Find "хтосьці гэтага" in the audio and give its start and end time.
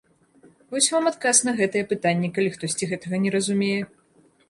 2.59-3.15